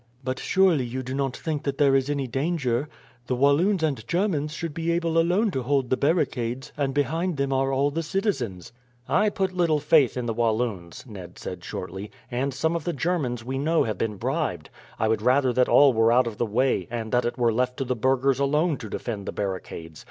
[0.23, 2.89] "But surely you do not think that there is any danger.
[3.27, 7.53] The Walloons and Germans should be able alone to hold the barricades, and behind them
[7.53, 8.71] are all the citizens."
[9.07, 13.45] "I put little faith in the Walloons," Ned said shortly; "and some of the Germans
[13.45, 14.71] we know have been bribed.
[14.97, 17.77] I would rather that all were out of the way, and that it were left
[17.77, 19.99] to the burghers alone to defend the barricades.